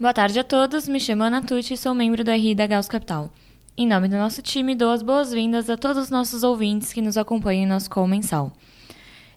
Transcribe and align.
Boa 0.00 0.14
tarde 0.14 0.40
a 0.40 0.42
todos, 0.42 0.88
me 0.88 0.98
chamo 0.98 1.24
Ana 1.24 1.42
Tucci 1.42 1.74
e 1.74 1.76
sou 1.76 1.94
membro 1.94 2.24
do 2.24 2.30
RI 2.30 2.54
da 2.54 2.66
Gauss 2.66 2.88
Capital. 2.88 3.30
Em 3.76 3.86
nome 3.86 4.08
do 4.08 4.16
nosso 4.16 4.40
time, 4.40 4.74
dou 4.74 4.90
as 4.90 5.02
boas-vindas 5.02 5.68
a 5.68 5.76
todos 5.76 6.04
os 6.04 6.08
nossos 6.08 6.42
ouvintes 6.42 6.90
que 6.90 7.02
nos 7.02 7.18
acompanham 7.18 7.64
em 7.64 7.66
nosso 7.66 7.90
call 7.90 8.08
mensal. 8.08 8.50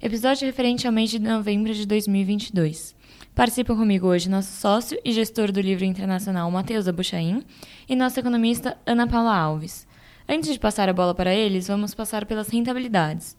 Episódio 0.01 0.45
referente 0.45 0.87
ao 0.87 0.93
mês 0.93 1.09
de 1.09 1.19
novembro 1.19 1.73
de 1.73 1.85
2022. 1.85 2.95
Participam 3.35 3.75
comigo 3.75 4.07
hoje 4.07 4.29
nosso 4.29 4.57
sócio 4.57 4.97
e 5.03 5.11
gestor 5.11 5.51
do 5.51 5.59
livro 5.59 5.83
internacional 5.83 6.49
Matheus 6.49 6.87
Abuchain 6.87 7.43
e 7.89 7.93
nossa 7.93 8.21
economista 8.21 8.77
Ana 8.85 9.05
Paula 9.05 9.35
Alves. 9.35 9.85
Antes 10.29 10.53
de 10.53 10.59
passar 10.59 10.87
a 10.87 10.93
bola 10.93 11.13
para 11.13 11.35
eles, 11.35 11.67
vamos 11.67 11.93
passar 11.93 12.25
pelas 12.25 12.47
rentabilidades. 12.47 13.35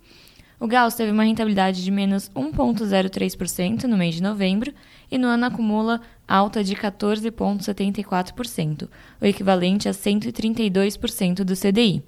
O 0.65 0.67
Gauss 0.67 0.95
teve 0.95 1.13
uma 1.13 1.25
rentabilidade 1.25 1.85
de 1.85 1.91
menos 1.91 2.31
1,03% 2.31 3.85
no 3.85 3.99
mês 3.99 4.15
de 4.15 4.23
novembro 4.23 4.73
e 5.11 5.19
no 5.19 5.27
ano 5.27 5.45
acumula 5.45 6.01
alta 6.27 6.65
de 6.65 6.75
14,74%, 6.75 8.89
o 9.21 9.27
equivalente 9.27 9.91
a 9.91 9.93
132% 9.93 11.45
do 11.45 11.55
CDI. 11.55 12.03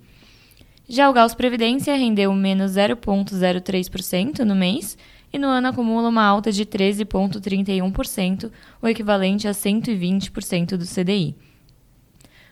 Já 0.88 1.11
o 1.11 1.12
Gauss 1.12 1.34
Previdência 1.34 1.95
rendeu 1.97 2.33
menos 2.33 2.73
0,03% 2.73 4.38
no 4.38 4.55
mês 4.55 4.97
e 5.30 5.38
no 5.38 5.48
ano 5.48 5.69
acumula 5.69 6.09
uma 6.09 6.25
alta 6.25 6.50
de 6.50 6.64
13,31%, 6.64 8.50
o 8.80 8.88
equivalente 8.88 9.47
a 9.47 9.50
120% 9.50 10.78
do 10.78 10.86
CDI. 10.86 11.36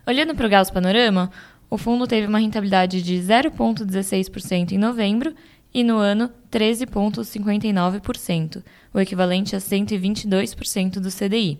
Olhando 0.06 0.34
para 0.34 0.46
o 0.46 0.50
Gauss 0.50 0.70
Panorama, 0.70 1.30
o 1.70 1.78
fundo 1.78 2.06
teve 2.06 2.26
uma 2.26 2.38
rentabilidade 2.38 3.02
de 3.02 3.14
0,16% 3.14 4.72
em 4.72 4.78
novembro 4.78 5.34
e 5.74 5.82
no 5.82 5.98
ano 5.98 6.30
13,59%, 6.50 8.62
o 8.94 9.00
equivalente 9.00 9.54
a 9.56 9.58
122% 9.58 11.00
do 11.00 11.10
CDI. 11.10 11.58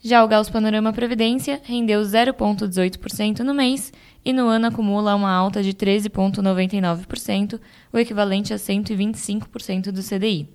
Já 0.00 0.22
o 0.22 0.28
Gauss 0.28 0.48
Panorama 0.48 0.92
Previdência 0.92 1.60
rendeu 1.64 2.00
0,18% 2.02 3.40
no 3.40 3.52
mês 3.52 3.92
e 4.24 4.32
no 4.32 4.46
ano 4.46 4.68
acumula 4.68 5.16
uma 5.16 5.32
alta 5.32 5.60
de 5.62 5.72
13,99%, 5.72 7.58
o 7.92 7.98
equivalente 7.98 8.52
a 8.52 8.56
125% 8.56 9.90
do 9.90 10.00
CDI. 10.02 10.48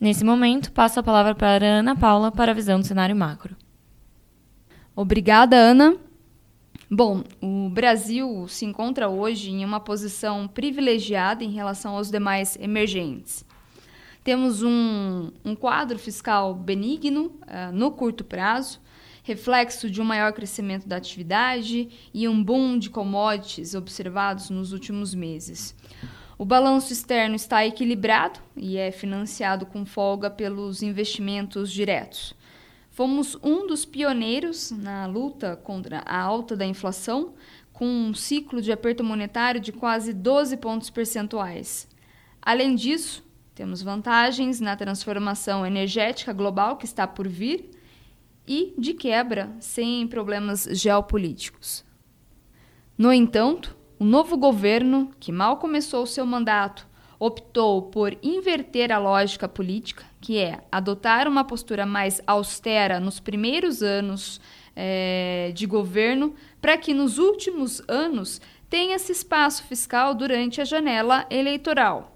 Nesse 0.00 0.24
momento, 0.24 0.72
passo 0.72 0.98
a 1.00 1.02
palavra 1.02 1.34
para 1.34 1.66
a 1.66 1.80
Ana 1.80 1.94
Paula 1.96 2.32
para 2.32 2.52
a 2.52 2.54
visão 2.54 2.80
do 2.80 2.86
cenário 2.86 3.16
macro. 3.16 3.54
Obrigada, 4.96 5.56
Ana. 5.56 5.96
Bom, 6.96 7.24
o 7.42 7.68
Brasil 7.68 8.46
se 8.46 8.64
encontra 8.64 9.08
hoje 9.08 9.50
em 9.50 9.64
uma 9.64 9.80
posição 9.80 10.46
privilegiada 10.46 11.42
em 11.42 11.50
relação 11.50 11.96
aos 11.96 12.08
demais 12.08 12.56
emergentes. 12.60 13.44
Temos 14.22 14.62
um, 14.62 15.32
um 15.44 15.56
quadro 15.56 15.98
fiscal 15.98 16.54
benigno 16.54 17.32
uh, 17.42 17.72
no 17.72 17.90
curto 17.90 18.22
prazo, 18.22 18.80
reflexo 19.24 19.90
de 19.90 20.00
um 20.00 20.04
maior 20.04 20.32
crescimento 20.32 20.86
da 20.86 20.94
atividade 20.94 21.88
e 22.14 22.28
um 22.28 22.40
boom 22.40 22.78
de 22.78 22.88
commodities 22.88 23.74
observados 23.74 24.48
nos 24.48 24.72
últimos 24.72 25.16
meses. 25.16 25.74
O 26.38 26.44
balanço 26.44 26.92
externo 26.92 27.34
está 27.34 27.66
equilibrado 27.66 28.38
e 28.56 28.76
é 28.76 28.92
financiado 28.92 29.66
com 29.66 29.84
folga 29.84 30.30
pelos 30.30 30.80
investimentos 30.80 31.72
diretos. 31.72 32.36
Fomos 32.94 33.36
um 33.42 33.66
dos 33.66 33.84
pioneiros 33.84 34.70
na 34.70 35.04
luta 35.06 35.56
contra 35.56 35.98
a 36.06 36.16
alta 36.16 36.56
da 36.56 36.64
inflação, 36.64 37.34
com 37.72 37.84
um 37.84 38.14
ciclo 38.14 38.62
de 38.62 38.70
aperto 38.70 39.02
monetário 39.02 39.60
de 39.60 39.72
quase 39.72 40.12
12 40.12 40.58
pontos 40.58 40.90
percentuais. 40.90 41.88
Além 42.40 42.76
disso, 42.76 43.26
temos 43.52 43.82
vantagens 43.82 44.60
na 44.60 44.76
transformação 44.76 45.66
energética 45.66 46.32
global 46.32 46.76
que 46.76 46.84
está 46.84 47.04
por 47.04 47.26
vir 47.26 47.68
e, 48.46 48.72
de 48.78 48.94
quebra, 48.94 49.50
sem 49.58 50.06
problemas 50.06 50.68
geopolíticos. 50.70 51.84
No 52.96 53.12
entanto, 53.12 53.76
o 53.98 54.04
novo 54.04 54.36
governo, 54.36 55.10
que 55.18 55.32
mal 55.32 55.56
começou 55.56 56.06
seu 56.06 56.24
mandato, 56.24 56.86
optou 57.26 57.80
por 57.80 58.14
inverter 58.22 58.92
a 58.92 58.98
lógica 58.98 59.48
política, 59.48 60.04
que 60.20 60.36
é 60.36 60.60
adotar 60.70 61.26
uma 61.26 61.42
postura 61.42 61.86
mais 61.86 62.20
austera 62.26 63.00
nos 63.00 63.18
primeiros 63.18 63.82
anos 63.82 64.38
é, 64.76 65.50
de 65.54 65.64
governo, 65.64 66.34
para 66.60 66.76
que 66.76 66.92
nos 66.92 67.16
últimos 67.16 67.82
anos 67.88 68.42
tenha-se 68.68 69.12
espaço 69.12 69.62
fiscal 69.62 70.14
durante 70.14 70.60
a 70.60 70.66
janela 70.66 71.24
eleitoral. 71.30 72.14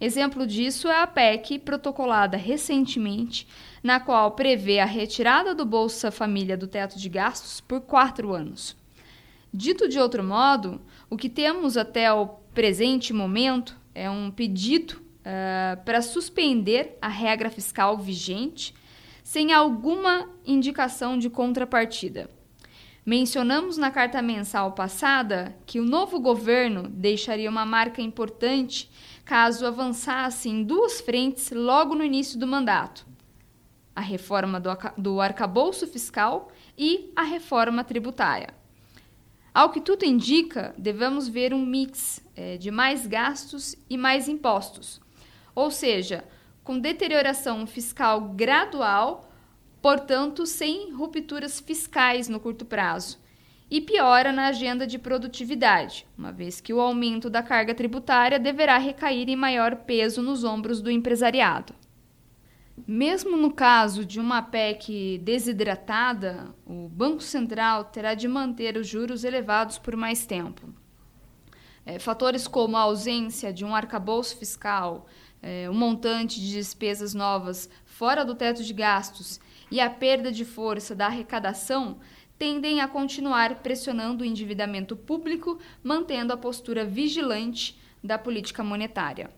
Exemplo 0.00 0.46
disso 0.46 0.88
é 0.88 1.02
a 1.02 1.06
PEC 1.06 1.58
protocolada 1.58 2.38
recentemente, 2.38 3.46
na 3.82 4.00
qual 4.00 4.30
prevê 4.30 4.78
a 4.78 4.86
retirada 4.86 5.54
do 5.54 5.66
Bolsa 5.66 6.10
Família 6.10 6.56
do 6.56 6.66
teto 6.66 6.98
de 6.98 7.10
gastos 7.10 7.60
por 7.60 7.82
quatro 7.82 8.32
anos. 8.32 8.74
Dito 9.52 9.90
de 9.90 9.98
outro 9.98 10.24
modo, 10.24 10.80
o 11.10 11.18
que 11.18 11.28
temos 11.28 11.76
até 11.76 12.10
o 12.10 12.28
presente 12.54 13.12
momento 13.12 13.77
é 13.98 14.08
um 14.08 14.30
pedido 14.30 14.92
uh, 14.92 15.82
para 15.84 16.00
suspender 16.00 16.96
a 17.02 17.08
regra 17.08 17.50
fiscal 17.50 17.98
vigente 17.98 18.72
sem 19.24 19.52
alguma 19.52 20.30
indicação 20.46 21.18
de 21.18 21.28
contrapartida. 21.28 22.30
Mencionamos 23.04 23.76
na 23.76 23.90
carta 23.90 24.22
mensal 24.22 24.72
passada 24.72 25.56
que 25.66 25.80
o 25.80 25.84
novo 25.84 26.20
governo 26.20 26.88
deixaria 26.88 27.50
uma 27.50 27.66
marca 27.66 28.00
importante 28.00 28.90
caso 29.24 29.66
avançasse 29.66 30.48
em 30.48 30.62
duas 30.62 31.00
frentes 31.00 31.50
logo 31.50 31.94
no 31.94 32.04
início 32.04 32.38
do 32.38 32.46
mandato: 32.46 33.06
a 33.96 34.00
reforma 34.00 34.60
do, 34.60 34.70
do 34.96 35.20
arcabouço 35.20 35.86
fiscal 35.86 36.48
e 36.76 37.12
a 37.16 37.22
reforma 37.22 37.82
tributária. 37.82 38.57
Ao 39.58 39.70
que 39.70 39.80
tudo 39.80 40.04
indica, 40.04 40.72
devemos 40.78 41.26
ver 41.26 41.52
um 41.52 41.66
mix 41.66 42.24
é, 42.36 42.56
de 42.56 42.70
mais 42.70 43.08
gastos 43.08 43.74
e 43.90 43.96
mais 43.96 44.28
impostos, 44.28 45.00
ou 45.52 45.68
seja, 45.68 46.22
com 46.62 46.78
deterioração 46.78 47.66
fiscal 47.66 48.20
gradual, 48.20 49.28
portanto, 49.82 50.46
sem 50.46 50.92
rupturas 50.92 51.58
fiscais 51.58 52.28
no 52.28 52.38
curto 52.38 52.64
prazo, 52.64 53.18
e 53.68 53.80
piora 53.80 54.30
na 54.30 54.46
agenda 54.46 54.86
de 54.86 54.96
produtividade, 54.96 56.06
uma 56.16 56.30
vez 56.30 56.60
que 56.60 56.72
o 56.72 56.80
aumento 56.80 57.28
da 57.28 57.42
carga 57.42 57.74
tributária 57.74 58.38
deverá 58.38 58.78
recair 58.78 59.28
em 59.28 59.34
maior 59.34 59.74
peso 59.74 60.22
nos 60.22 60.44
ombros 60.44 60.80
do 60.80 60.88
empresariado. 60.88 61.74
Mesmo 62.86 63.36
no 63.36 63.52
caso 63.52 64.04
de 64.04 64.20
uma 64.20 64.42
PEC 64.42 65.18
desidratada, 65.18 66.54
o 66.66 66.88
Banco 66.88 67.22
Central 67.22 67.84
terá 67.84 68.14
de 68.14 68.28
manter 68.28 68.76
os 68.76 68.86
juros 68.86 69.24
elevados 69.24 69.78
por 69.78 69.96
mais 69.96 70.26
tempo. 70.26 70.68
É, 71.84 71.98
fatores 71.98 72.46
como 72.46 72.76
a 72.76 72.80
ausência 72.80 73.52
de 73.52 73.64
um 73.64 73.74
arcabouço 73.74 74.36
fiscal, 74.36 75.06
é, 75.42 75.68
o 75.70 75.74
montante 75.74 76.40
de 76.40 76.50
despesas 76.50 77.14
novas 77.14 77.70
fora 77.84 78.24
do 78.24 78.34
teto 78.34 78.62
de 78.62 78.72
gastos 78.72 79.40
e 79.70 79.80
a 79.80 79.88
perda 79.88 80.30
de 80.30 80.44
força 80.44 80.94
da 80.94 81.06
arrecadação 81.06 81.98
tendem 82.38 82.80
a 82.80 82.88
continuar 82.88 83.56
pressionando 83.56 84.22
o 84.22 84.26
endividamento 84.26 84.96
público, 84.96 85.58
mantendo 85.82 86.32
a 86.32 86.36
postura 86.36 86.84
vigilante 86.84 87.78
da 88.02 88.16
política 88.16 88.62
monetária. 88.62 89.30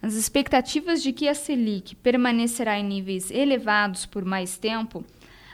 As 0.00 0.14
expectativas 0.14 1.02
de 1.02 1.12
que 1.12 1.28
a 1.28 1.34
Selic 1.34 1.96
permanecerá 1.96 2.78
em 2.78 2.84
níveis 2.84 3.30
elevados 3.30 4.06
por 4.06 4.24
mais 4.24 4.56
tempo 4.56 5.04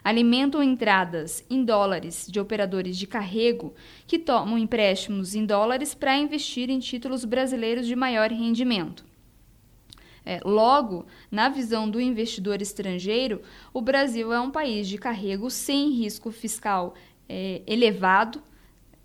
alimentam 0.05 0.63
entradas 0.63 1.43
em 1.49 1.65
dólares 1.65 2.27
de 2.29 2.39
operadores 2.39 2.99
de 2.99 3.07
carrego 3.07 3.75
que 4.07 4.19
tomam 4.19 4.59
empréstimos 4.59 5.35
em 5.35 5.47
dólares 5.47 5.95
para 5.95 6.19
investir 6.19 6.69
em 6.69 6.79
títulos 6.79 7.25
brasileiros 7.25 7.87
de 7.87 7.97
maior 7.97 8.31
rendimento. 8.31 9.03
É, 10.27 10.41
logo, 10.45 11.07
na 11.31 11.49
visão 11.49 11.89
do 11.89 11.99
investidor 11.99 12.61
estrangeiro, 12.61 13.41
o 13.73 13.81
Brasil 13.81 14.31
é 14.31 14.41
um 14.41 14.51
país 14.51 14.87
de 14.87 14.99
carrego 14.99 15.51
sem 15.51 15.91
risco 15.91 16.31
fiscal 16.31 16.95
é, 17.27 17.63
elevado, 17.67 18.43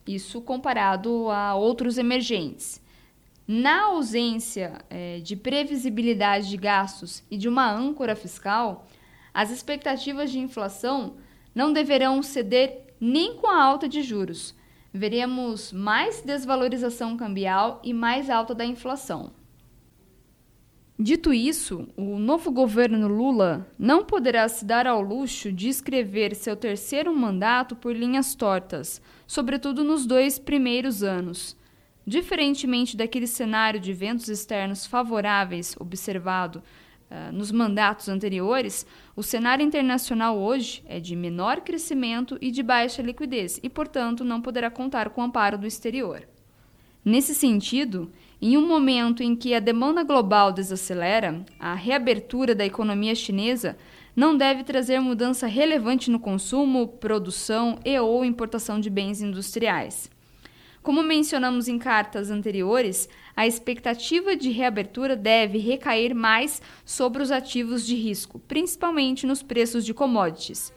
isso 0.05 0.41
comparado 0.41 1.29
a 1.29 1.55
outros 1.55 1.97
emergentes. 1.97 2.81
Na 3.51 3.85
ausência 3.85 4.77
é, 4.91 5.17
de 5.21 5.35
previsibilidade 5.35 6.47
de 6.47 6.55
gastos 6.55 7.23
e 7.31 7.35
de 7.35 7.49
uma 7.49 7.67
âncora 7.67 8.15
fiscal, 8.15 8.85
as 9.33 9.49
expectativas 9.49 10.31
de 10.31 10.37
inflação 10.37 11.15
não 11.55 11.73
deverão 11.73 12.21
ceder 12.21 12.93
nem 13.01 13.37
com 13.37 13.47
a 13.47 13.59
alta 13.59 13.89
de 13.89 14.03
juros. 14.03 14.53
Veremos 14.93 15.73
mais 15.73 16.21
desvalorização 16.21 17.17
cambial 17.17 17.81
e 17.83 17.91
mais 17.91 18.29
alta 18.29 18.53
da 18.53 18.63
inflação. 18.63 19.31
Dito 20.99 21.33
isso, 21.33 21.87
o 21.97 22.19
novo 22.19 22.51
governo 22.51 23.07
Lula 23.07 23.67
não 23.79 24.05
poderá 24.05 24.47
se 24.47 24.63
dar 24.63 24.85
ao 24.85 25.01
luxo 25.01 25.51
de 25.51 25.69
escrever 25.69 26.35
seu 26.35 26.55
terceiro 26.55 27.11
mandato 27.15 27.75
por 27.75 27.95
linhas 27.95 28.35
tortas, 28.35 29.01
sobretudo 29.25 29.83
nos 29.83 30.05
dois 30.05 30.37
primeiros 30.37 31.01
anos. 31.01 31.57
Diferentemente 32.09 32.97
daquele 32.97 33.27
cenário 33.27 33.79
de 33.79 33.93
ventos 33.93 34.29
externos 34.29 34.83
favoráveis 34.83 35.75
observado 35.79 36.57
uh, 36.57 37.31
nos 37.31 37.51
mandatos 37.51 38.09
anteriores, 38.09 38.83
o 39.15 39.21
cenário 39.21 39.63
internacional 39.63 40.35
hoje 40.35 40.81
é 40.87 40.99
de 40.99 41.15
menor 41.15 41.61
crescimento 41.61 42.35
e 42.41 42.49
de 42.49 42.63
baixa 42.63 43.03
liquidez 43.03 43.59
e, 43.61 43.69
portanto, 43.69 44.23
não 44.23 44.41
poderá 44.41 44.71
contar 44.71 45.11
com 45.11 45.21
o 45.21 45.23
amparo 45.25 45.55
do 45.55 45.67
exterior. 45.67 46.27
Nesse 47.05 47.35
sentido, 47.35 48.11
em 48.41 48.57
um 48.57 48.67
momento 48.67 49.21
em 49.21 49.35
que 49.35 49.53
a 49.53 49.59
demanda 49.59 50.03
global 50.03 50.51
desacelera, 50.51 51.45
a 51.59 51.75
reabertura 51.75 52.55
da 52.55 52.65
economia 52.65 53.13
chinesa 53.13 53.77
não 54.15 54.35
deve 54.35 54.63
trazer 54.63 54.99
mudança 54.99 55.45
relevante 55.45 56.09
no 56.09 56.19
consumo, 56.19 56.87
produção 56.87 57.77
e 57.85 57.99
ou 57.99 58.25
importação 58.25 58.79
de 58.79 58.89
bens 58.89 59.21
industriais. 59.21 60.09
Como 60.89 61.03
mencionamos 61.03 61.67
em 61.67 61.77
cartas 61.77 62.31
anteriores, 62.31 63.07
a 63.35 63.45
expectativa 63.45 64.35
de 64.35 64.49
reabertura 64.49 65.15
deve 65.15 65.59
recair 65.59 66.15
mais 66.15 66.63
sobre 66.83 67.21
os 67.21 67.29
ativos 67.29 67.85
de 67.85 67.93
risco, 67.93 68.39
principalmente 68.39 69.27
nos 69.27 69.43
preços 69.43 69.85
de 69.85 69.93
commodities. 69.93 70.73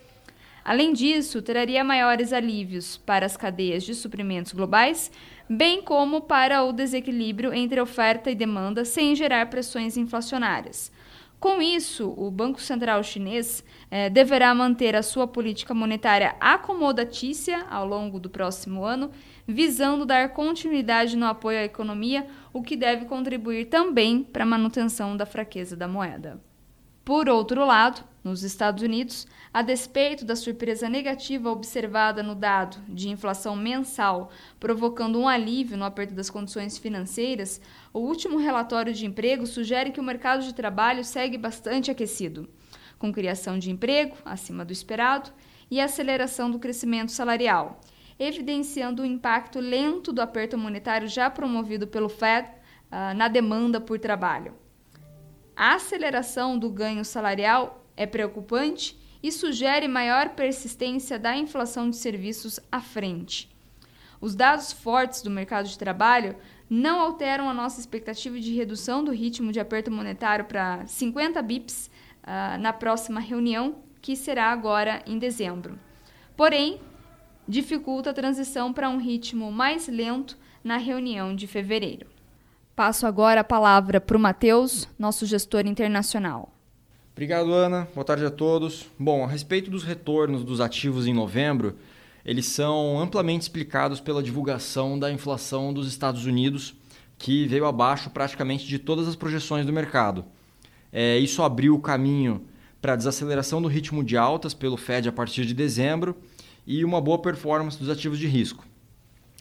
Além 0.63 0.93
disso, 0.93 1.41
traria 1.41 1.83
maiores 1.83 2.31
alívios 2.31 2.99
para 2.99 3.25
as 3.25 3.39
cadeias 3.39 3.85
de 3.85 3.95
suprimentos 3.95 4.53
globais, 4.53 5.11
bem 5.49 5.81
como 5.81 6.21
para 6.21 6.63
o 6.63 6.75
desequilíbrio 6.75 7.51
entre 7.55 7.81
oferta 7.81 8.31
e 8.31 8.35
demanda 8.35 8.85
sem 8.85 9.17
gerar 9.17 9.49
pressões 9.49 9.97
inflacionárias. 9.97 10.93
Com 11.43 11.61
isso, 11.61 12.15
o 12.17 12.31
Banco 12.31 12.63
Central 12.63 13.03
chinês 13.03 13.65
eh, 13.91 14.09
deverá 14.09 14.55
manter 14.55 14.95
a 14.95 15.03
sua 15.03 15.27
política 15.27 15.75
monetária 15.75 16.37
acomodatícia 16.39 17.67
ao 17.69 17.85
longo 17.85 18.21
do 18.21 18.31
próximo 18.31 18.85
ano, 18.85 19.11
visando 19.45 20.07
dar 20.07 20.29
continuidade 20.29 21.17
no 21.17 21.27
apoio 21.27 21.59
à 21.59 21.65
economia, 21.65 22.29
o 22.53 22.63
que 22.63 22.77
deve 22.77 23.07
contribuir 23.07 23.65
também 23.65 24.23
para 24.23 24.45
a 24.45 24.47
manutenção 24.47 25.17
da 25.17 25.27
fraqueza 25.27 25.77
da 25.77 25.89
moeda. 25.89 26.41
Por 27.05 27.29
outro 27.29 27.65
lado, 27.65 28.05
nos 28.23 28.45
Estados 28.45 28.81
Unidos, 28.81 29.27
a 29.53 29.61
despeito 29.61 30.25
da 30.25 30.37
surpresa 30.37 30.89
negativa 30.89 31.51
observada 31.51 32.23
no 32.23 32.37
dado 32.37 32.79
de 32.89 33.09
inflação 33.09 33.57
mensal, 33.57 34.31
provocando 34.61 35.19
um 35.19 35.27
alívio 35.27 35.77
no 35.77 35.85
aperto 35.85 36.15
das 36.15 36.31
condições 36.31 36.79
financeiras, 36.79 37.61
o 37.93 37.99
último 37.99 38.39
relatório 38.39 38.95
de 38.95 39.05
emprego 39.05 39.49
sugere 39.49 39.91
que 39.91 39.99
o 39.99 40.05
mercado 40.05 40.45
de 40.45 40.55
trabalho 40.55 41.05
segue 41.05 41.37
bastante 41.37 41.91
aquecido, 41.91 42.49
com 43.01 43.13
criação 43.13 43.59
de 43.59 43.69
emprego 43.69 44.17
acima 44.25 44.65
do 44.65 44.73
esperado 44.73 45.33
e 45.69 45.81
aceleração 45.81 46.53
do 46.53 46.61
crescimento 46.61 47.11
salarial, 47.11 47.81
evidenciando 48.17 49.03
o 49.03 49.07
impacto 49.07 49.59
lento 49.59 50.13
do 50.13 50.23
aperto 50.23 50.57
monetário 50.57 51.09
já 51.09 51.29
promovido 51.29 51.89
pelo 51.89 52.09
Fed 52.09 52.47
uh, 52.47 53.13
na 53.17 53.27
demanda 53.27 53.81
por 53.81 53.99
trabalho. 53.99 54.62
A 55.57 55.75
aceleração 55.75 56.59
do 56.59 56.71
ganho 56.71 57.05
salarial 57.05 57.85
é 57.97 58.07
preocupante 58.07 58.99
e 59.23 59.31
sugere 59.31 59.87
maior 59.87 60.31
persistência 60.31 61.19
da 61.19 61.37
inflação 61.37 61.89
de 61.89 61.97
serviços 61.97 62.59
à 62.71 62.81
frente. 62.81 63.51
Os 64.21 64.35
dados 64.35 64.73
fortes 64.73 65.21
do 65.21 65.31
mercado 65.31 65.69
de 65.69 65.79
trabalho 65.79 66.37
não 66.71 67.01
alteram 67.01 67.51
a 67.51 67.55
nossa 67.55 67.81
expectativa 67.81 68.41
de 68.41 68.55
redução 68.55 69.05
do 69.05 69.11
ritmo 69.11 69.53
de 69.53 69.61
aperto 69.61 69.91
monetário 69.91 70.45
para 70.47 70.87
50 70.87 71.43
bips 71.43 71.91
uh, 72.23 72.59
na 72.59 72.73
próxima 72.73 73.21
reunião, 73.21 73.77
que 74.01 74.17
será 74.17 74.47
agora 74.47 75.03
em 75.07 75.19
dezembro. 75.19 75.79
Porém, 76.37 76.81
dificulta 77.47 78.11
a 78.11 78.15
transição 78.15 78.73
para 78.73 78.89
um 78.89 78.99
ritmo 78.99 79.53
mais 79.53 79.87
lento 79.87 80.39
na 80.65 80.77
reunião 80.77 81.35
de 81.35 81.47
fevereiro. 81.47 82.12
Passo 82.75 83.07
agora 83.07 83.43
a 83.43 83.45
palavra 83.45 84.01
para 84.01 84.17
o 84.17 84.21
Matheus, 84.21 84.89
nosso 84.99 85.27
gestor 85.27 85.67
internacional. 85.67 86.51
Obrigado, 87.13 87.53
Ana. 87.53 87.87
Boa 87.95 88.05
tarde 88.05 88.25
a 88.25 88.31
todos. 88.31 88.87
Bom, 88.99 89.23
a 89.23 89.29
respeito 89.29 89.71
dos 89.71 89.85
retornos 89.85 90.43
dos 90.43 90.59
ativos 90.59 91.07
em 91.07 91.13
novembro, 91.13 91.77
eles 92.25 92.47
são 92.47 92.99
amplamente 92.99 93.43
explicados 93.43 94.01
pela 94.01 94.23
divulgação 94.23 94.99
da 94.99 95.13
inflação 95.13 95.71
dos 95.71 95.87
Estados 95.87 96.25
Unidos, 96.25 96.75
que 97.19 97.47
veio 97.47 97.67
abaixo 97.67 98.09
praticamente 98.09 98.67
de 98.67 98.79
todas 98.79 99.07
as 99.07 99.17
projeções 99.17 99.67
do 99.67 99.73
mercado. 99.73 100.25
É, 100.91 101.19
isso 101.19 101.43
abriu 101.43 101.75
o 101.75 101.81
caminho 101.81 102.47
para 102.81 102.95
a 102.95 102.97
desaceleração 102.97 103.61
do 103.61 103.69
ritmo 103.69 104.03
de 104.03 104.17
altas 104.17 104.55
pelo 104.55 104.79
Fed 104.79 105.11
a 105.11 105.13
partir 105.13 105.45
de 105.45 105.53
dezembro 105.53 106.17
e 106.67 106.87
uma 106.87 107.03
boa 107.03 107.19
performance 107.19 107.79
dos 107.79 107.91
ativos 107.91 108.19
de 108.19 108.27
risco. 108.27 108.65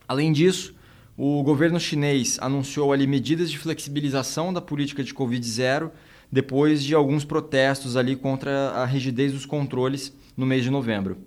Além 0.05 0.33
disso, 0.33 0.75
o 1.23 1.43
governo 1.43 1.79
chinês 1.79 2.39
anunciou 2.41 2.91
ali 2.91 3.05
medidas 3.05 3.51
de 3.51 3.59
flexibilização 3.59 4.51
da 4.51 4.59
política 4.59 5.03
de 5.03 5.13
Covid-0 5.13 5.91
depois 6.31 6.83
de 6.83 6.95
alguns 6.95 7.23
protestos 7.23 7.95
ali 7.95 8.15
contra 8.15 8.71
a 8.71 8.85
rigidez 8.85 9.31
dos 9.31 9.45
controles 9.45 10.11
no 10.35 10.47
mês 10.47 10.63
de 10.63 10.71
novembro. 10.71 11.19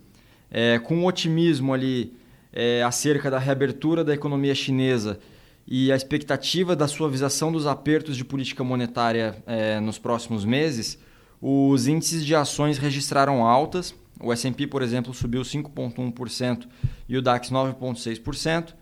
É, 0.51 0.81
com 0.81 1.05
otimismo 1.05 1.73
ali 1.73 2.13
é, 2.53 2.83
acerca 2.83 3.31
da 3.31 3.39
reabertura 3.39 4.03
da 4.03 4.13
economia 4.13 4.53
chinesa 4.53 5.21
e 5.65 5.93
a 5.93 5.95
expectativa 5.95 6.75
da 6.75 6.89
suavização 6.89 7.53
dos 7.53 7.65
apertos 7.65 8.17
de 8.17 8.25
política 8.25 8.65
monetária 8.65 9.37
é, 9.47 9.79
nos 9.79 9.97
próximos 9.97 10.45
meses, 10.45 10.99
os 11.41 11.87
índices 11.87 12.27
de 12.27 12.35
ações 12.35 12.79
registraram 12.79 13.47
altas. 13.47 13.95
O 14.21 14.33
S&P, 14.33 14.67
por 14.67 14.83
exemplo, 14.83 15.15
subiu 15.15 15.43
5,1% 15.43 16.67
e 17.09 17.17
o 17.17 17.23
DAX 17.23 17.49
9,6% 17.49 18.75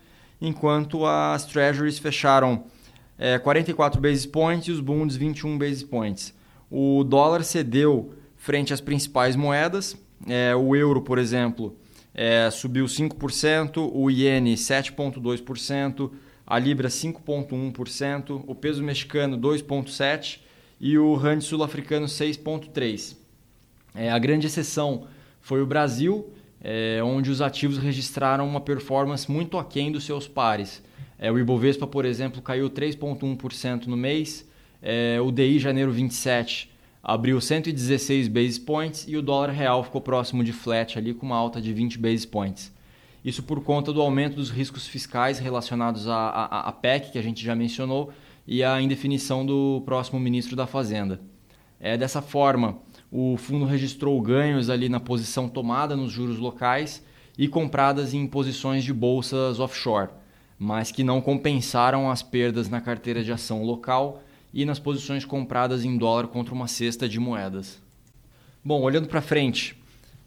enquanto 0.42 1.06
as 1.06 1.46
Treasuries 1.46 1.98
fecharam 1.98 2.64
é, 3.16 3.38
44 3.38 4.00
basis 4.00 4.26
points 4.26 4.66
e 4.66 4.72
os 4.72 4.80
bonds 4.80 5.14
21 5.14 5.56
basis 5.56 5.84
points. 5.84 6.34
O 6.68 7.04
dólar 7.04 7.44
cedeu 7.44 8.12
frente 8.36 8.74
às 8.74 8.80
principais 8.80 9.36
moedas. 9.36 9.96
É, 10.26 10.54
o 10.56 10.74
euro, 10.74 11.00
por 11.00 11.16
exemplo, 11.16 11.76
é, 12.12 12.50
subiu 12.50 12.86
5%, 12.86 13.88
o 13.94 14.10
iene 14.10 14.54
7,2%, 14.54 16.10
a 16.44 16.58
libra 16.58 16.88
5,1%, 16.88 18.42
o 18.44 18.54
peso 18.54 18.82
mexicano 18.82 19.38
2,7% 19.38 20.40
e 20.80 20.98
o 20.98 21.14
rand 21.14 21.40
sul-africano 21.40 22.06
6,3%. 22.06 23.16
É, 23.94 24.10
a 24.10 24.18
grande 24.18 24.48
exceção 24.48 25.06
foi 25.40 25.62
o 25.62 25.66
Brasil, 25.66 26.32
é, 26.62 27.02
onde 27.02 27.30
os 27.30 27.42
ativos 27.42 27.78
registraram 27.78 28.46
uma 28.46 28.60
performance 28.60 29.30
muito 29.30 29.58
aquém 29.58 29.90
dos 29.90 30.04
seus 30.04 30.28
pares. 30.28 30.82
É, 31.18 31.30
o 31.30 31.38
Ibovespa, 31.38 31.86
por 31.86 32.04
exemplo, 32.04 32.40
caiu 32.40 32.70
3,1% 32.70 33.86
no 33.86 33.96
mês, 33.96 34.48
é, 34.80 35.20
o 35.20 35.30
DI 35.30 35.58
janeiro 35.58 35.92
27 35.92 36.70
abriu 37.02 37.40
116 37.40 38.28
basis 38.28 38.58
points 38.58 39.04
e 39.08 39.16
o 39.16 39.22
dólar 39.22 39.50
real 39.50 39.82
ficou 39.82 40.00
próximo 40.00 40.44
de 40.44 40.52
flat 40.52 40.96
ali 40.96 41.12
com 41.12 41.26
uma 41.26 41.36
alta 41.36 41.60
de 41.60 41.72
20 41.72 41.98
basis 41.98 42.24
points. 42.24 42.72
Isso 43.24 43.42
por 43.42 43.62
conta 43.62 43.92
do 43.92 44.00
aumento 44.00 44.36
dos 44.36 44.50
riscos 44.50 44.86
fiscais 44.86 45.38
relacionados 45.38 46.08
à, 46.08 46.28
à, 46.28 46.68
à 46.68 46.72
PEC, 46.72 47.12
que 47.12 47.18
a 47.18 47.22
gente 47.22 47.44
já 47.44 47.54
mencionou, 47.54 48.12
e 48.46 48.64
à 48.64 48.80
indefinição 48.80 49.46
do 49.46 49.82
próximo 49.84 50.18
ministro 50.18 50.56
da 50.56 50.66
Fazenda. 50.66 51.20
É, 51.78 51.96
dessa 51.96 52.20
forma, 52.20 52.78
o 53.14 53.36
fundo 53.36 53.66
registrou 53.66 54.18
ganhos 54.22 54.70
ali 54.70 54.88
na 54.88 54.98
posição 54.98 55.46
tomada 55.46 55.94
nos 55.94 56.10
juros 56.10 56.38
locais 56.38 57.04
e 57.36 57.46
compradas 57.46 58.14
em 58.14 58.26
posições 58.26 58.82
de 58.82 58.92
bolsas 58.92 59.60
offshore, 59.60 60.08
mas 60.58 60.90
que 60.90 61.04
não 61.04 61.20
compensaram 61.20 62.10
as 62.10 62.22
perdas 62.22 62.70
na 62.70 62.80
carteira 62.80 63.22
de 63.22 63.30
ação 63.30 63.62
local 63.64 64.22
e 64.52 64.64
nas 64.64 64.78
posições 64.78 65.26
compradas 65.26 65.84
em 65.84 65.98
dólar 65.98 66.28
contra 66.28 66.54
uma 66.54 66.66
cesta 66.66 67.06
de 67.06 67.20
moedas. 67.20 67.82
Bom, 68.64 68.80
olhando 68.80 69.08
para 69.08 69.20
frente, 69.20 69.76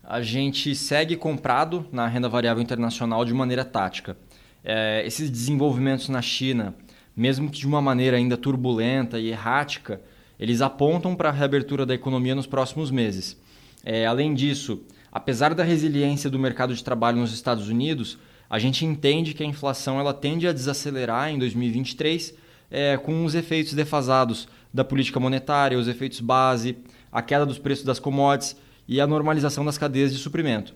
a 0.03 0.21
gente 0.21 0.75
segue 0.75 1.15
comprado 1.15 1.87
na 1.91 2.07
renda 2.07 2.29
variável 2.29 2.61
internacional 2.61 3.25
de 3.25 3.33
maneira 3.33 3.65
tática. 3.65 4.15
É, 4.63 5.03
esses 5.07 5.31
desenvolvimentos 5.31 6.07
na 6.07 6.21
China, 6.21 6.75
mesmo 7.17 7.49
que 7.49 7.57
de 7.57 7.65
uma 7.65 7.81
maneira 7.81 8.17
ainda 8.17 8.37
turbulenta 8.37 9.19
e 9.19 9.29
errática, 9.29 10.01
eles 10.39 10.61
apontam 10.61 11.15
para 11.15 11.29
a 11.29 11.31
reabertura 11.31 11.85
da 11.85 11.93
economia 11.93 12.35
nos 12.35 12.47
próximos 12.47 12.91
meses. 12.91 13.39
É, 13.83 14.05
além 14.05 14.33
disso, 14.33 14.81
apesar 15.11 15.53
da 15.53 15.63
resiliência 15.63 16.29
do 16.29 16.39
mercado 16.39 16.73
de 16.73 16.83
trabalho 16.83 17.17
nos 17.17 17.33
Estados 17.33 17.69
Unidos, 17.69 18.17
a 18.49 18.59
gente 18.59 18.85
entende 18.85 19.33
que 19.33 19.43
a 19.43 19.45
inflação 19.45 19.99
ela 19.99 20.13
tende 20.13 20.47
a 20.47 20.53
desacelerar 20.53 21.29
em 21.29 21.39
2023 21.39 22.33
é, 22.69 22.97
com 22.97 23.23
os 23.25 23.35
efeitos 23.35 23.73
defasados 23.73 24.47
da 24.73 24.83
política 24.83 25.19
monetária, 25.19 25.77
os 25.77 25.87
efeitos 25.87 26.19
base, 26.19 26.77
a 27.11 27.21
queda 27.21 27.45
dos 27.45 27.57
preços 27.57 27.85
das 27.85 27.99
commodities 27.99 28.55
e 28.87 28.99
a 28.99 29.07
normalização 29.07 29.63
das 29.63 29.77
cadeias 29.77 30.11
de 30.11 30.19
suprimento. 30.19 30.73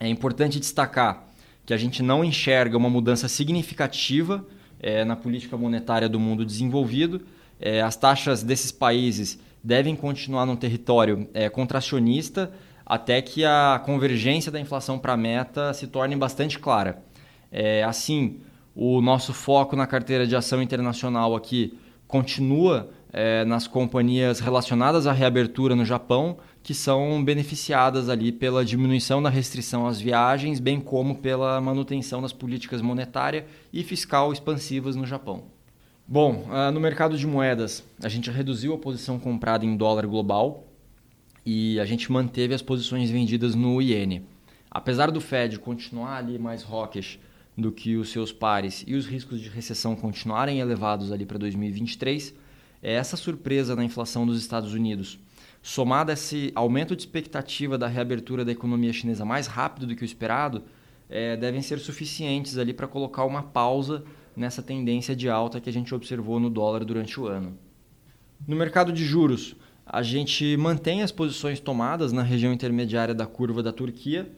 É 0.00 0.08
importante 0.08 0.58
destacar 0.58 1.28
que 1.64 1.72
a 1.72 1.76
gente 1.76 2.02
não 2.02 2.24
enxerga 2.24 2.76
uma 2.76 2.90
mudança 2.90 3.28
significativa 3.28 4.44
é, 4.80 5.04
na 5.04 5.14
política 5.14 5.56
monetária 5.56 6.08
do 6.08 6.18
mundo 6.18 6.44
desenvolvido, 6.44 7.22
é, 7.62 7.80
as 7.80 7.96
taxas 7.96 8.42
desses 8.42 8.72
países 8.72 9.38
devem 9.62 9.94
continuar 9.94 10.44
num 10.44 10.56
território 10.56 11.28
é, 11.32 11.48
contracionista 11.48 12.52
até 12.84 13.22
que 13.22 13.44
a 13.44 13.80
convergência 13.86 14.50
da 14.50 14.60
inflação 14.60 14.98
para 14.98 15.12
a 15.12 15.16
meta 15.16 15.72
se 15.72 15.86
torne 15.86 16.16
bastante 16.16 16.58
clara. 16.58 17.02
É, 17.50 17.84
assim, 17.84 18.40
o 18.74 19.00
nosso 19.00 19.32
foco 19.32 19.76
na 19.76 19.86
carteira 19.86 20.26
de 20.26 20.34
ação 20.34 20.60
internacional 20.60 21.36
aqui 21.36 21.78
continua 22.08 22.90
é, 23.12 23.44
nas 23.44 23.66
companhias 23.66 24.40
relacionadas 24.40 25.06
à 25.06 25.12
reabertura 25.12 25.76
no 25.76 25.84
Japão, 25.84 26.38
que 26.62 26.74
são 26.74 27.22
beneficiadas 27.24 28.08
ali 28.08 28.32
pela 28.32 28.64
diminuição 28.64 29.22
da 29.22 29.30
restrição 29.30 29.86
às 29.86 30.00
viagens, 30.00 30.58
bem 30.58 30.80
como 30.80 31.16
pela 31.16 31.60
manutenção 31.60 32.20
das 32.20 32.32
políticas 32.32 32.82
monetária 32.82 33.46
e 33.72 33.82
fiscal 33.84 34.32
expansivas 34.32 34.96
no 34.96 35.06
Japão. 35.06 35.44
Bom, 36.06 36.48
uh, 36.48 36.70
no 36.72 36.80
mercado 36.80 37.16
de 37.16 37.26
moedas, 37.26 37.84
a 38.02 38.08
gente 38.08 38.30
reduziu 38.30 38.74
a 38.74 38.78
posição 38.78 39.18
comprada 39.18 39.64
em 39.64 39.76
dólar 39.76 40.06
global 40.06 40.66
e 41.46 41.78
a 41.80 41.84
gente 41.84 42.10
manteve 42.10 42.52
as 42.52 42.60
posições 42.60 43.10
vendidas 43.10 43.54
no 43.54 43.80
iene. 43.80 44.26
Apesar 44.70 45.10
do 45.10 45.20
Fed 45.20 45.58
continuar 45.58 46.16
ali 46.18 46.38
mais 46.38 46.64
hawkish 46.64 47.18
do 47.56 47.70
que 47.70 47.96
os 47.96 48.10
seus 48.10 48.32
pares 48.32 48.84
e 48.86 48.94
os 48.94 49.06
riscos 49.06 49.40
de 49.40 49.48
recessão 49.48 49.94
continuarem 49.94 50.58
elevados 50.58 51.12
ali 51.12 51.24
para 51.24 51.38
2023, 51.38 52.34
é 52.82 52.94
essa 52.94 53.16
surpresa 53.16 53.76
na 53.76 53.84
inflação 53.84 54.26
dos 54.26 54.40
Estados 54.40 54.74
Unidos, 54.74 55.18
somada 55.62 56.12
a 56.12 56.14
esse 56.14 56.50
aumento 56.54 56.96
de 56.96 57.02
expectativa 57.02 57.78
da 57.78 57.86
reabertura 57.86 58.44
da 58.44 58.50
economia 58.50 58.92
chinesa 58.92 59.24
mais 59.24 59.46
rápido 59.46 59.86
do 59.86 59.94
que 59.94 60.02
o 60.02 60.04
esperado, 60.04 60.64
é, 61.08 61.36
devem 61.36 61.62
ser 61.62 61.78
suficientes 61.78 62.58
ali 62.58 62.72
para 62.72 62.88
colocar 62.88 63.24
uma 63.24 63.42
pausa 63.42 64.02
nessa 64.36 64.62
tendência 64.62 65.14
de 65.14 65.28
alta 65.28 65.60
que 65.60 65.68
a 65.68 65.72
gente 65.72 65.94
observou 65.94 66.40
no 66.40 66.50
dólar 66.50 66.84
durante 66.84 67.20
o 67.20 67.26
ano. 67.26 67.56
No 68.46 68.56
mercado 68.56 68.92
de 68.92 69.04
juros, 69.04 69.54
a 69.86 70.02
gente 70.02 70.56
mantém 70.56 71.02
as 71.02 71.12
posições 71.12 71.60
tomadas 71.60 72.12
na 72.12 72.22
região 72.22 72.52
intermediária 72.52 73.14
da 73.14 73.26
curva 73.26 73.62
da 73.62 73.72
Turquia. 73.72 74.30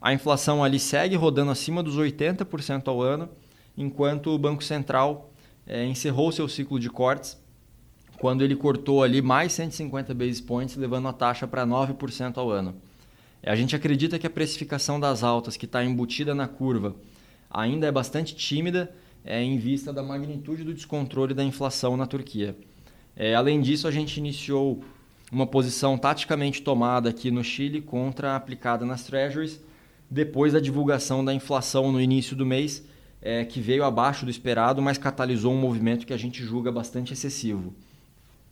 A 0.00 0.12
inflação 0.12 0.62
ali 0.62 0.78
segue 0.78 1.16
rodando 1.16 1.50
acima 1.50 1.82
dos 1.82 1.96
80% 1.96 2.88
ao 2.88 3.02
ano, 3.02 3.28
enquanto 3.76 4.30
o 4.30 4.38
Banco 4.38 4.62
Central 4.64 5.32
é, 5.66 5.84
encerrou 5.84 6.32
seu 6.32 6.48
ciclo 6.48 6.78
de 6.78 6.88
cortes 6.88 7.38
quando 8.20 8.42
ele 8.42 8.54
cortou 8.54 9.02
ali 9.02 9.22
mais 9.22 9.52
150 9.54 10.12
basis 10.12 10.42
points, 10.42 10.76
levando 10.76 11.08
a 11.08 11.12
taxa 11.12 11.46
para 11.46 11.66
9% 11.66 12.36
ao 12.36 12.50
ano. 12.50 12.76
A 13.42 13.56
gente 13.56 13.74
acredita 13.74 14.18
que 14.18 14.26
a 14.26 14.30
precificação 14.30 15.00
das 15.00 15.22
altas 15.22 15.56
que 15.56 15.64
está 15.64 15.82
embutida 15.82 16.34
na 16.34 16.46
curva 16.46 16.94
ainda 17.50 17.86
é 17.86 17.90
bastante 17.90 18.36
tímida 18.36 18.94
é, 19.24 19.42
em 19.42 19.58
vista 19.58 19.92
da 19.92 20.02
magnitude 20.02 20.64
do 20.64 20.74
descontrole 20.74 21.34
da 21.34 21.44
inflação 21.44 21.96
na 21.96 22.06
Turquia. 22.06 22.56
É, 23.16 23.34
além 23.34 23.60
disso, 23.60 23.86
a 23.86 23.90
gente 23.90 24.16
iniciou 24.16 24.82
uma 25.30 25.46
posição 25.46 25.96
taticamente 25.96 26.62
tomada 26.62 27.10
aqui 27.10 27.30
no 27.30 27.44
Chile 27.44 27.80
contra 27.80 28.32
a 28.32 28.36
aplicada 28.36 28.84
nas 28.84 29.04
Treasuries, 29.04 29.60
depois 30.10 30.52
da 30.52 30.60
divulgação 30.60 31.24
da 31.24 31.32
inflação 31.32 31.92
no 31.92 32.00
início 32.00 32.34
do 32.34 32.44
mês, 32.44 32.84
é, 33.22 33.44
que 33.44 33.60
veio 33.60 33.84
abaixo 33.84 34.24
do 34.24 34.30
esperado, 34.30 34.82
mas 34.82 34.98
catalisou 34.98 35.52
um 35.52 35.60
movimento 35.60 36.06
que 36.06 36.12
a 36.12 36.16
gente 36.16 36.42
julga 36.42 36.72
bastante 36.72 37.12
excessivo. 37.12 37.74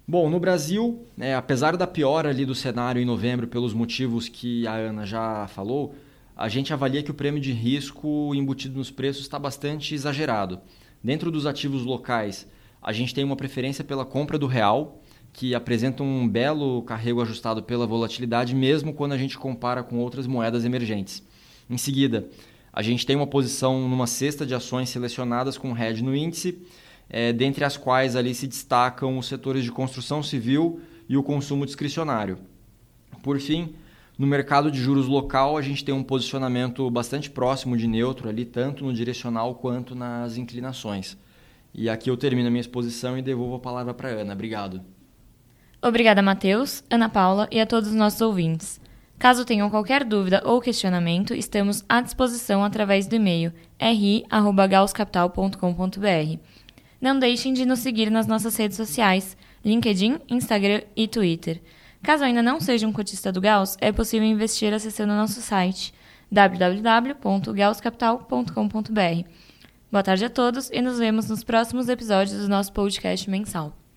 Bom, 0.06 0.30
no 0.30 0.38
Brasil, 0.38 1.04
é, 1.18 1.34
apesar 1.34 1.76
da 1.76 1.86
piora 1.86 2.30
ali 2.30 2.46
do 2.46 2.54
cenário 2.54 3.00
em 3.00 3.04
novembro 3.04 3.46
pelos 3.46 3.74
motivos 3.74 4.28
que 4.28 4.66
a 4.66 4.74
Ana 4.74 5.04
já 5.04 5.46
falou, 5.48 5.94
a 6.38 6.48
gente 6.48 6.72
avalia 6.72 7.02
que 7.02 7.10
o 7.10 7.14
prêmio 7.14 7.40
de 7.40 7.50
risco 7.50 8.32
embutido 8.32 8.78
nos 8.78 8.92
preços 8.92 9.22
está 9.22 9.40
bastante 9.40 9.92
exagerado. 9.92 10.60
Dentro 11.02 11.32
dos 11.32 11.46
ativos 11.46 11.82
locais, 11.82 12.46
a 12.80 12.92
gente 12.92 13.12
tem 13.12 13.24
uma 13.24 13.34
preferência 13.34 13.82
pela 13.82 14.04
compra 14.04 14.38
do 14.38 14.46
real, 14.46 15.02
que 15.32 15.52
apresenta 15.52 16.04
um 16.04 16.28
belo 16.28 16.82
carrego 16.82 17.20
ajustado 17.20 17.60
pela 17.60 17.88
volatilidade, 17.88 18.54
mesmo 18.54 18.94
quando 18.94 19.12
a 19.12 19.18
gente 19.18 19.36
compara 19.36 19.82
com 19.82 19.98
outras 19.98 20.28
moedas 20.28 20.64
emergentes. 20.64 21.26
Em 21.68 21.76
seguida, 21.76 22.28
a 22.72 22.82
gente 22.82 23.04
tem 23.04 23.16
uma 23.16 23.26
posição 23.26 23.88
numa 23.88 24.06
cesta 24.06 24.46
de 24.46 24.54
ações 24.54 24.90
selecionadas 24.90 25.58
com 25.58 25.76
hedge 25.76 26.04
no 26.04 26.14
índice 26.14 26.62
é, 27.10 27.32
dentre 27.32 27.64
as 27.64 27.76
quais 27.76 28.14
ali 28.14 28.32
se 28.32 28.46
destacam 28.46 29.18
os 29.18 29.26
setores 29.26 29.64
de 29.64 29.72
construção 29.72 30.22
civil 30.22 30.80
e 31.08 31.16
o 31.16 31.22
consumo 31.22 31.66
discricionário. 31.66 32.38
Por 33.24 33.40
fim, 33.40 33.74
no 34.18 34.26
mercado 34.26 34.68
de 34.68 34.80
juros 34.80 35.06
local, 35.06 35.56
a 35.56 35.62
gente 35.62 35.84
tem 35.84 35.94
um 35.94 36.02
posicionamento 36.02 36.90
bastante 36.90 37.30
próximo 37.30 37.76
de 37.76 37.86
neutro 37.86 38.28
ali, 38.28 38.44
tanto 38.44 38.84
no 38.84 38.92
direcional 38.92 39.54
quanto 39.54 39.94
nas 39.94 40.36
inclinações. 40.36 41.16
E 41.72 41.88
aqui 41.88 42.10
eu 42.10 42.16
termino 42.16 42.48
a 42.48 42.50
minha 42.50 42.60
exposição 42.60 43.16
e 43.16 43.22
devolvo 43.22 43.54
a 43.54 43.60
palavra 43.60 43.94
para 43.94 44.08
Ana. 44.08 44.32
Obrigado. 44.32 44.82
Obrigada, 45.80 46.20
Matheus, 46.20 46.82
Ana 46.90 47.08
Paula 47.08 47.46
e 47.52 47.60
a 47.60 47.66
todos 47.66 47.90
os 47.90 47.94
nossos 47.94 48.20
ouvintes. 48.20 48.80
Caso 49.16 49.44
tenham 49.44 49.70
qualquer 49.70 50.02
dúvida 50.04 50.42
ou 50.44 50.60
questionamento, 50.60 51.32
estamos 51.32 51.84
à 51.88 52.00
disposição 52.00 52.64
através 52.64 53.06
do 53.06 53.14
e-mail 53.14 53.52
ri@gauscapital.com.br. 53.80 56.38
Não 57.00 57.16
deixem 57.16 57.52
de 57.52 57.64
nos 57.64 57.78
seguir 57.78 58.10
nas 58.10 58.26
nossas 58.26 58.56
redes 58.56 58.76
sociais, 58.76 59.36
LinkedIn, 59.64 60.18
Instagram 60.28 60.82
e 60.96 61.06
Twitter. 61.06 61.62
Caso 62.02 62.24
ainda 62.24 62.42
não 62.42 62.60
seja 62.60 62.86
um 62.86 62.92
cotista 62.92 63.32
do 63.32 63.40
Gauss, 63.40 63.76
é 63.80 63.90
possível 63.92 64.28
investir 64.28 64.72
acessando 64.72 65.12
nosso 65.12 65.40
site 65.40 65.92
www.gausscapital.com.br. 66.30 69.28
Boa 69.90 70.02
tarde 70.02 70.24
a 70.24 70.30
todos 70.30 70.70
e 70.70 70.82
nos 70.82 70.98
vemos 70.98 71.28
nos 71.28 71.42
próximos 71.42 71.88
episódios 71.88 72.38
do 72.38 72.48
nosso 72.48 72.72
podcast 72.72 73.28
mensal. 73.30 73.87